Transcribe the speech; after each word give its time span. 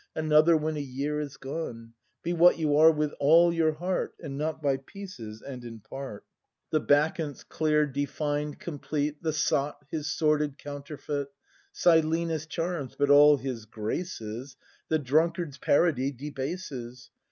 Another 0.15 0.57
when 0.57 0.77
a 0.77 0.81
year 0.81 1.19
is 1.19 1.37
gone; 1.37 1.93
Be 2.23 2.33
what 2.33 2.57
you 2.57 2.75
are 2.75 2.89
with 2.89 3.13
all 3.19 3.53
your 3.53 3.73
heart, 3.73 4.15
And 4.19 4.35
not 4.35 4.59
by 4.59 4.77
pieces 4.77 5.43
and 5.43 5.63
in 5.63 5.79
part. 5.79 6.23
40 6.23 6.23
BRAND 6.23 6.23
[ACT 6.23 6.25
i 6.25 6.69
The 6.71 6.79
Bacchant's 7.37 7.43
clear, 7.43 7.87
deiBned, 7.87 8.57
complete. 8.59 9.21
The 9.21 9.31
sot, 9.31 9.85
his 9.91 10.07
sordid 10.11 10.57
counterfeit; 10.57 11.27
Silenus 11.71 12.47
charms; 12.47 12.95
but 12.97 13.11
all 13.11 13.37
his 13.37 13.65
graces 13.67 14.55
The 14.89 14.97
drunkard's 14.97 15.59
parody 15.59 16.11
debases. 16.11 17.11